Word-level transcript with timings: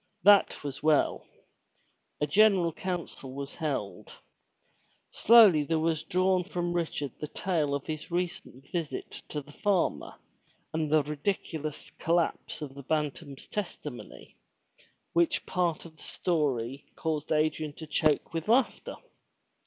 That 0.23 0.63
was 0.63 0.81
well. 0.81 1.27
A 2.19 2.25
general 2.25 2.73
council 2.73 3.35
was 3.35 3.53
held. 3.53 4.17
Slowly 5.11 5.63
there 5.63 5.77
was 5.77 6.01
drawn 6.01 6.43
from 6.43 6.73
Richard 6.73 7.11
the 7.19 7.27
tale 7.27 7.75
of 7.75 7.85
his 7.85 8.09
recent 8.09 8.65
visit 8.71 9.11
to 9.29 9.41
the 9.41 9.51
farmer 9.51 10.15
and 10.73 10.89
the 10.91 11.03
ridiculous 11.03 11.91
collapse 11.99 12.63
of 12.63 12.73
the 12.73 12.81
Bantam's 12.81 13.45
testimony, 13.45 14.35
which 15.13 15.45
part 15.45 15.85
of 15.85 15.97
the 15.97 16.01
story 16.01 16.87
caused 16.95 17.31
Adrian 17.31 17.73
to 17.73 17.85
choke 17.85 18.33
with 18.33 18.47
laughter. 18.47 18.95